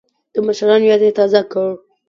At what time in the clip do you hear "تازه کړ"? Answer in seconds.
1.19-1.69